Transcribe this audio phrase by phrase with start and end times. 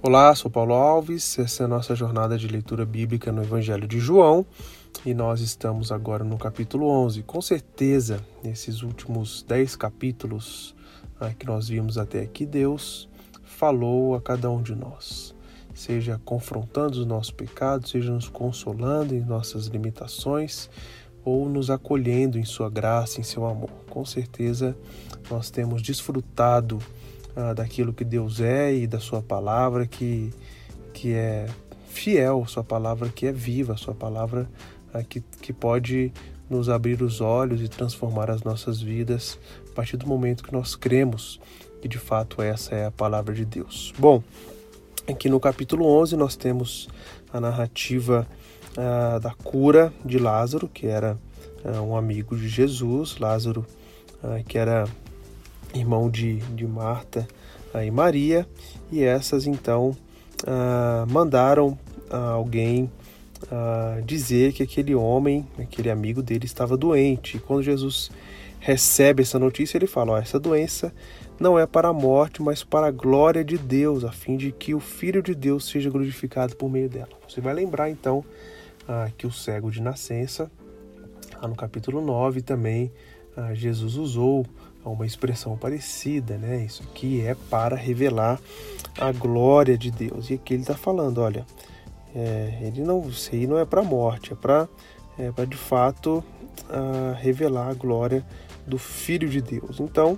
[0.00, 3.98] Olá, sou Paulo Alves, essa é a nossa jornada de leitura bíblica no Evangelho de
[3.98, 4.46] João
[5.04, 7.24] e nós estamos agora no capítulo 11.
[7.24, 10.72] Com certeza, nesses últimos 10 capítulos
[11.18, 13.08] ah, que nós vimos até aqui, Deus
[13.42, 15.34] falou a cada um de nós,
[15.74, 20.70] seja confrontando os nossos pecados, seja nos consolando em nossas limitações
[21.24, 23.70] ou nos acolhendo em Sua graça, em Seu amor.
[23.90, 24.78] Com certeza,
[25.28, 26.78] nós temos desfrutado
[27.38, 30.34] ah, daquilo que Deus é e da Sua palavra que,
[30.92, 31.46] que é
[31.88, 34.50] fiel, Sua palavra que é viva, Sua palavra
[34.92, 36.12] ah, que, que pode
[36.50, 39.38] nos abrir os olhos e transformar as nossas vidas
[39.70, 41.40] a partir do momento que nós cremos
[41.80, 43.94] que de fato essa é a palavra de Deus.
[43.96, 44.20] Bom,
[45.08, 46.88] aqui no capítulo 11 nós temos
[47.32, 48.26] a narrativa
[48.76, 51.16] ah, da cura de Lázaro, que era
[51.86, 53.66] um amigo de Jesus, Lázaro,
[54.46, 54.88] que era
[55.74, 57.26] irmão de, de Marta
[57.84, 58.46] e Maria,
[58.90, 59.94] e essas então
[60.46, 61.78] ah, mandaram
[62.10, 62.90] ah, alguém
[63.50, 67.36] ah, dizer que aquele homem, aquele amigo dele, estava doente.
[67.36, 68.10] E quando Jesus
[68.60, 70.92] recebe essa notícia, ele fala: oh, essa doença
[71.38, 74.74] não é para a morte, mas para a glória de Deus, a fim de que
[74.74, 77.10] o Filho de Deus seja glorificado por meio dela.
[77.28, 78.24] Você vai lembrar então
[79.18, 80.50] que o cego de nascença,
[81.42, 82.90] lá no capítulo 9 também,
[83.54, 84.46] Jesus usou
[84.84, 86.64] uma expressão parecida, né?
[86.64, 88.40] Isso aqui é para revelar
[88.98, 90.30] a glória de Deus.
[90.30, 91.46] E aqui ele está falando, olha,
[92.14, 94.68] é, ele não, isso aí não é para morte, é para
[95.18, 96.22] é de fato
[96.70, 98.24] uh, revelar a glória
[98.64, 99.80] do Filho de Deus.
[99.80, 100.16] Então,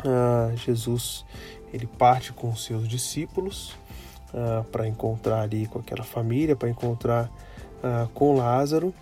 [0.00, 1.24] uh, Jesus
[1.72, 3.74] ele parte com os seus discípulos
[4.72, 7.30] para encontrar ali com aquela família, para encontrar
[8.14, 8.92] com Lázaro,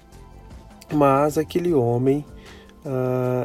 [0.93, 2.23] mas aquele homem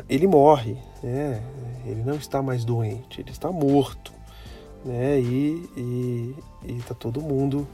[0.10, 1.42] ele morre, né?
[1.86, 4.12] Ele não está mais doente, ele está morto,
[4.84, 5.20] né?
[5.20, 7.68] E está todo mundo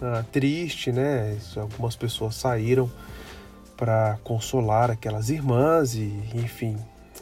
[0.00, 1.38] ah, triste, né?
[1.56, 2.90] Algumas pessoas saíram
[3.76, 6.76] para consolar aquelas irmãs e, enfim,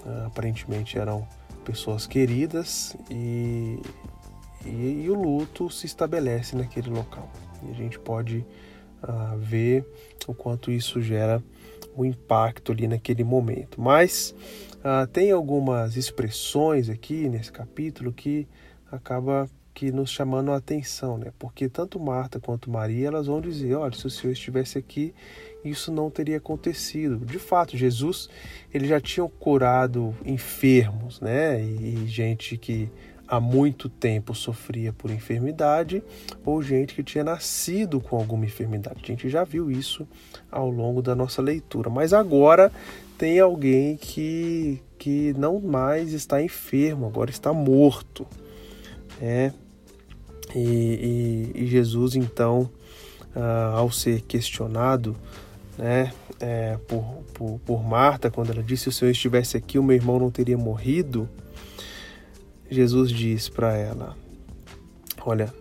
[0.04, 1.27] ah, aparentemente eram
[1.65, 3.81] pessoas queridas e,
[4.66, 7.31] e, e, o luto se estabelece naquele local.
[7.62, 8.44] E a gente pode
[9.03, 9.84] ah, ver
[10.27, 11.43] o quanto isso gera
[11.96, 13.80] o impacto ali naquele momento.
[13.80, 14.34] Mas
[14.82, 18.46] ah, tem algumas expressões aqui nesse capítulo que
[18.90, 21.32] acaba que nos chamando a atenção, né?
[21.36, 25.12] Porque tanto Marta quanto Maria elas vão dizer, olha, se o Senhor estivesse aqui,
[25.64, 27.26] isso não teria acontecido.
[27.26, 28.28] De fato, Jesus
[28.72, 31.60] ele já tinha curado enfermos, né?
[31.60, 32.88] E, e gente que
[33.34, 36.03] há muito tempo sofria por enfermidade
[36.45, 39.00] ou gente que tinha nascido com alguma enfermidade.
[39.03, 40.06] A gente já viu isso
[40.50, 42.71] ao longo da nossa leitura, mas agora
[43.19, 48.27] tem alguém que, que não mais está enfermo, agora está morto.
[49.21, 49.53] É,
[50.55, 52.71] e, e, e Jesus, então,
[53.34, 55.16] uh, ao ser questionado
[55.78, 57.03] né, é, por,
[57.33, 60.31] por, por Marta, quando ela disse: Se o Senhor estivesse aqui, o meu irmão não
[60.31, 61.28] teria morrido.
[62.74, 64.16] Jesus diz para ela:
[65.24, 65.54] Olha,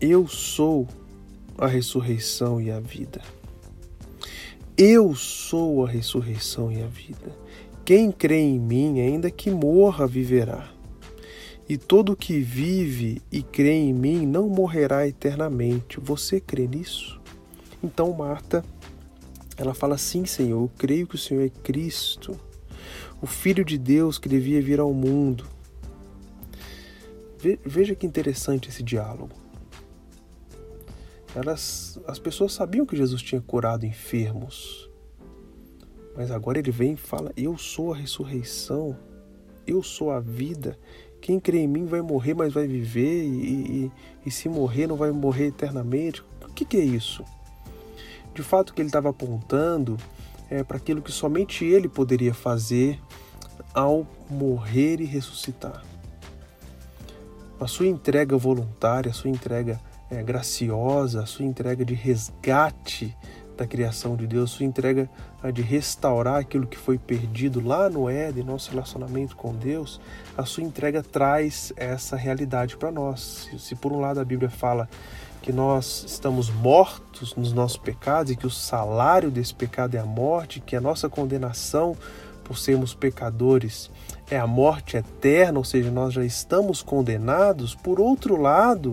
[0.00, 0.86] eu sou
[1.58, 3.20] a ressurreição e a vida.
[4.76, 7.36] Eu sou a ressurreição e a vida.
[7.84, 10.72] Quem crê em mim, ainda que morra, viverá.
[11.68, 16.00] E todo que vive e crê em mim não morrerá eternamente.
[16.00, 17.20] Você crê nisso?
[17.82, 18.64] Então Marta,
[19.56, 22.38] ela fala: Sim, Senhor, eu creio que o Senhor é Cristo,
[23.20, 25.44] o Filho de Deus que devia vir ao mundo.
[27.64, 29.34] Veja que interessante esse diálogo.
[31.34, 34.88] Elas, as pessoas sabiam que Jesus tinha curado enfermos,
[36.16, 38.96] mas agora ele vem e fala: Eu sou a ressurreição,
[39.66, 40.78] eu sou a vida.
[41.20, 43.92] Quem crê em mim vai morrer, mas vai viver, e, e,
[44.26, 46.22] e se morrer, não vai morrer eternamente.
[46.42, 47.24] O que, que é isso?
[48.34, 49.96] De fato, que ele estava apontando
[50.50, 53.00] é para aquilo que somente ele poderia fazer
[53.74, 55.91] ao morrer e ressuscitar
[57.62, 59.80] a sua entrega voluntária, a sua entrega
[60.10, 63.16] é, graciosa, a sua entrega de resgate
[63.56, 65.08] da criação de Deus, a sua entrega
[65.52, 70.00] de restaurar aquilo que foi perdido lá no Éden, nosso relacionamento com Deus,
[70.36, 73.48] a sua entrega traz essa realidade para nós.
[73.58, 74.88] Se por um lado a Bíblia fala
[75.42, 80.06] que nós estamos mortos nos nossos pecados e que o salário desse pecado é a
[80.06, 81.96] morte, que a nossa condenação
[82.52, 83.90] por sermos pecadores
[84.30, 88.92] é a morte eterna, ou seja, nós já estamos condenados, por outro lado,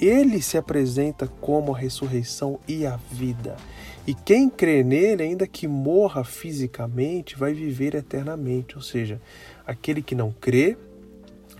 [0.00, 3.54] ele se apresenta como a ressurreição e a vida.
[4.06, 8.76] E quem crê nele, ainda que morra fisicamente, vai viver eternamente.
[8.76, 9.20] Ou seja,
[9.66, 10.78] aquele que não crê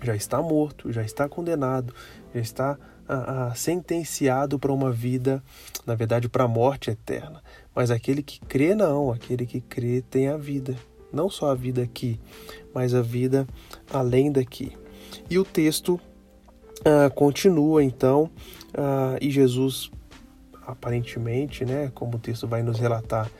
[0.01, 1.93] já está morto, já está condenado,
[2.33, 2.77] já está
[3.07, 5.43] ah, sentenciado para uma vida,
[5.85, 7.43] na verdade, para a morte eterna.
[7.79, 9.09] Mas aquele que crê, não.
[9.09, 10.75] Aquele que crê tem a vida.
[11.13, 12.19] Não só a vida aqui,
[12.73, 13.47] mas a vida
[13.89, 14.73] além daqui.
[15.29, 15.97] E o texto
[16.83, 18.29] ah, continua então,
[18.73, 19.89] ah, e Jesus,
[20.67, 23.31] aparentemente, né, como o texto vai nos relatar,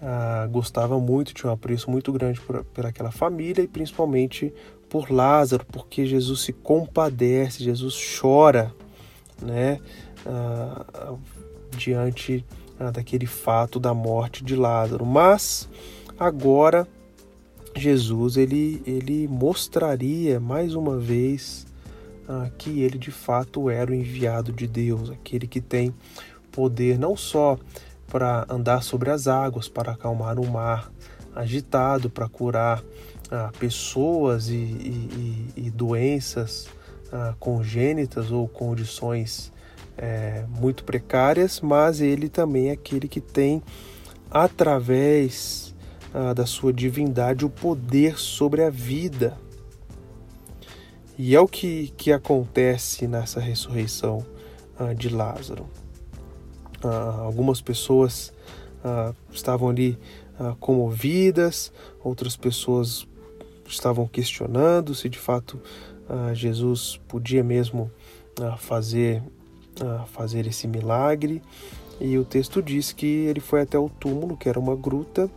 [0.00, 4.54] ah, gostava muito, tinha um apreço muito grande por, por aquela família e principalmente
[4.88, 8.72] por Lázaro, porque Jesus se compadece, Jesus chora
[9.42, 9.80] né,
[11.76, 12.44] diante
[12.90, 15.04] daquele fato da morte de Lázaro.
[15.04, 15.68] Mas
[16.18, 16.86] agora
[17.76, 21.66] Jesus ele, ele mostraria mais uma vez
[22.28, 25.94] uh, que ele de fato era o enviado de Deus, aquele que tem
[26.50, 27.58] poder não só
[28.06, 30.92] para andar sobre as águas, para acalmar o mar
[31.34, 32.82] agitado, para curar
[33.58, 36.68] pessoas e, e, e doenças
[37.10, 39.52] ah, congênitas ou condições
[39.96, 43.62] é, muito precárias, mas ele também é aquele que tem,
[44.30, 45.74] através
[46.14, 49.36] ah, da sua divindade, o poder sobre a vida.
[51.18, 54.24] E é o que, que acontece nessa ressurreição
[54.78, 55.68] ah, de Lázaro.
[56.84, 58.32] Ah, algumas pessoas
[58.82, 59.96] ah, estavam ali
[60.38, 61.72] ah, comovidas,
[62.02, 63.06] outras pessoas
[63.66, 65.60] estavam questionando se de fato
[66.08, 67.90] ah, Jesus podia mesmo
[68.58, 69.22] fazer,
[69.80, 71.42] ah, fazer esse milagre.
[72.00, 75.30] E o texto diz que ele foi até o túmulo, que era uma gruta,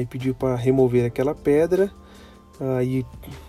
[0.00, 1.90] e pediu para remover aquela pedra.
[2.82, 3.04] E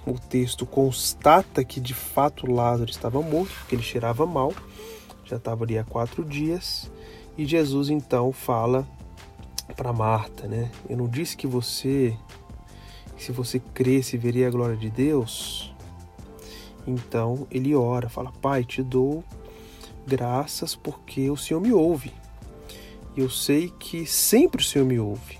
[0.05, 4.51] o texto constata que de fato Lázaro estava morto, porque ele cheirava mal,
[5.23, 6.91] já estava ali há quatro dias.
[7.37, 8.85] E Jesus então fala
[9.77, 10.71] para Marta, né?
[10.89, 12.17] Eu não disse que você
[13.17, 15.73] se você cresce veria a glória de Deus,
[16.85, 19.23] então ele ora, fala: Pai, te dou
[20.05, 22.13] graças porque o Senhor me ouve.
[23.15, 25.39] E eu sei que sempre o Senhor me ouve.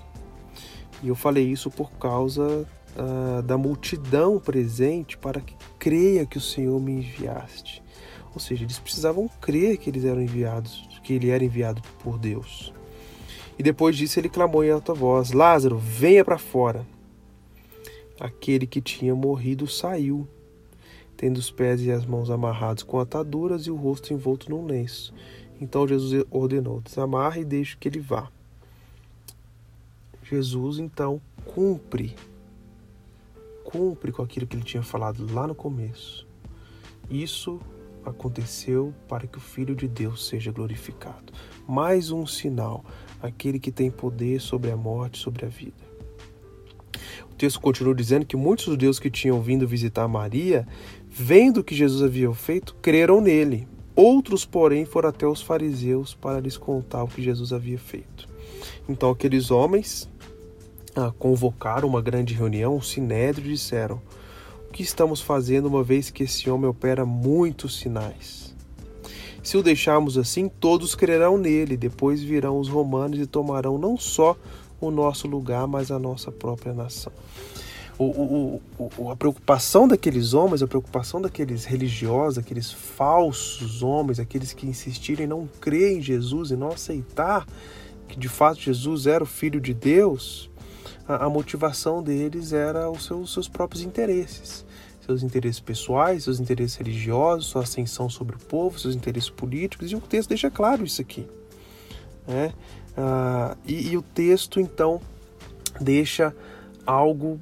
[1.02, 2.66] E eu falei isso por causa
[2.96, 7.82] uh, da multidão presente para que creia que o Senhor me enviaste.
[8.34, 12.72] Ou seja, eles precisavam crer que eles eram enviados, que ele era enviado por Deus.
[13.58, 16.86] E depois disso ele clamou em alta voz: Lázaro, venha para fora.
[18.18, 20.26] Aquele que tinha morrido saiu,
[21.16, 25.12] tendo os pés e as mãos amarrados com ataduras e o rosto envolto num lenço.
[25.60, 28.30] Então Jesus ordenou: desamarre e deixe que ele vá.
[30.22, 32.16] Jesus então cumpre,
[33.64, 36.26] cumpre com aquilo que ele tinha falado lá no começo.
[37.08, 37.60] Isso
[38.04, 41.32] aconteceu para que o Filho de Deus seja glorificado.
[41.66, 42.84] Mais um sinal,
[43.22, 45.95] aquele que tem poder sobre a morte, sobre a vida.
[47.36, 50.66] Texto continua dizendo que muitos judeus que tinham vindo visitar Maria,
[51.08, 53.68] vendo o que Jesus havia feito, creram nele.
[53.94, 58.28] Outros, porém, foram até os fariseus para lhes contar o que Jesus havia feito.
[58.88, 60.08] Então aqueles homens
[60.94, 64.00] ah, convocaram uma grande reunião, o sinédrio, e disseram:
[64.68, 68.54] O que estamos fazendo uma vez que esse homem opera muitos sinais?
[69.42, 71.76] Se o deixarmos assim, todos crerão nele.
[71.76, 74.36] Depois virão os romanos e tomarão não só
[74.80, 77.12] o nosso lugar, mas a nossa própria nação.
[77.98, 78.62] O, o,
[78.98, 85.24] o, a preocupação daqueles homens, a preocupação daqueles religiosos, aqueles falsos homens, aqueles que insistiram
[85.24, 87.46] em não crer em Jesus e não aceitar
[88.06, 90.50] que de fato Jesus era o Filho de Deus,
[91.08, 94.64] a, a motivação deles era os seus próprios interesses.
[95.04, 99.94] Seus interesses pessoais, seus interesses religiosos, sua ascensão sobre o povo, seus interesses políticos, e
[99.94, 101.26] o texto deixa claro isso aqui.
[102.26, 102.52] Né?
[102.96, 105.00] Uh, e, e, o texto, então,
[105.78, 106.34] deixa
[106.86, 107.38] algo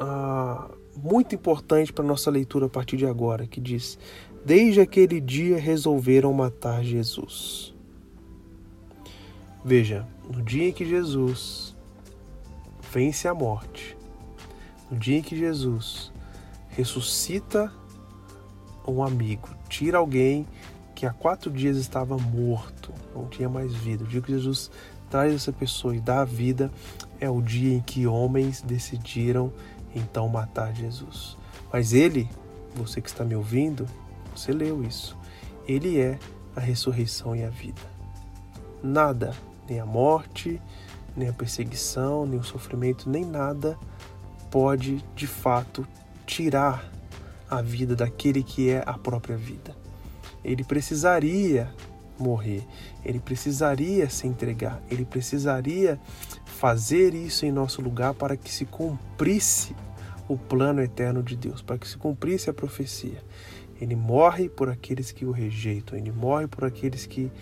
[0.00, 3.98] uh, muito importante para nossa leitura a partir de agora, que diz:
[4.44, 7.74] Desde aquele dia resolveram matar Jesus.
[9.62, 11.76] Veja, no dia em que Jesus
[12.90, 13.96] vence a morte,
[14.90, 16.10] no dia em que Jesus
[16.70, 17.70] ressuscita
[18.88, 20.46] um amigo, tira alguém
[21.00, 24.04] que há quatro dias estava morto, não tinha mais vida.
[24.04, 24.70] O dia que Jesus
[25.08, 26.70] traz essa pessoa e dá a vida
[27.18, 29.50] é o dia em que homens decidiram
[29.94, 31.38] então matar Jesus.
[31.72, 32.28] Mas ele,
[32.74, 33.86] você que está me ouvindo,
[34.36, 35.16] você leu isso.
[35.66, 36.18] Ele é
[36.54, 37.80] a ressurreição e a vida.
[38.82, 39.32] Nada,
[39.66, 40.60] nem a morte,
[41.16, 43.78] nem a perseguição, nem o sofrimento, nem nada
[44.50, 45.88] pode de fato
[46.26, 46.92] tirar
[47.48, 49.80] a vida daquele que é a própria vida
[50.44, 51.72] ele precisaria
[52.18, 52.66] morrer,
[53.04, 55.98] ele precisaria se entregar, ele precisaria
[56.44, 59.74] fazer isso em nosso lugar para que se cumprisse
[60.28, 63.22] o plano eterno de Deus, para que se cumprisse a profecia.
[63.80, 67.32] Ele morre por aqueles que o rejeitam, ele morre por aqueles que,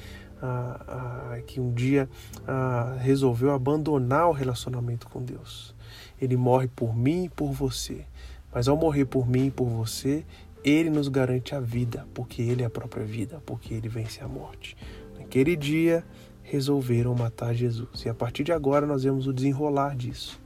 [0.41, 2.09] ah, ah, que um dia
[2.47, 5.75] ah, resolveu abandonar o relacionamento com Deus.
[6.21, 8.07] Ele morre por mim e por você.
[8.55, 10.25] Mas ao morrer por mim e por você,
[10.65, 14.29] ele nos garante a vida, porque ele é a própria vida, porque ele vence a
[14.29, 14.77] morte.
[15.19, 16.05] Naquele dia,
[16.43, 18.05] resolveram matar Jesus.
[18.05, 20.41] E a partir de agora, nós vemos o desenrolar disso.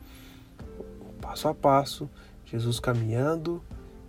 [1.20, 2.10] Passo a passo,
[2.44, 3.62] Jesus caminhando,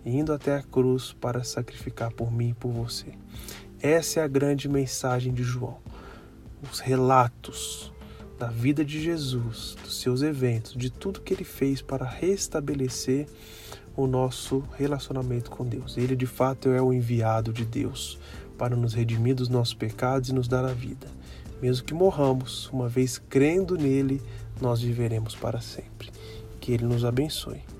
[0.04, 3.12] indo até a cruz para sacrificar por mim e por você.
[3.80, 5.78] Essa é a grande mensagem de João.
[6.70, 7.92] Os relatos
[8.38, 13.26] da vida de Jesus, dos seus eventos, de tudo que ele fez para restabelecer
[13.96, 15.96] o nosso relacionamento com Deus.
[15.96, 18.18] Ele de fato é o enviado de Deus
[18.58, 21.06] para nos redimir dos nossos pecados e nos dar a vida.
[21.60, 24.20] Mesmo que morramos, uma vez crendo nele,
[24.60, 26.10] nós viveremos para sempre.
[26.60, 27.73] Que ele nos abençoe.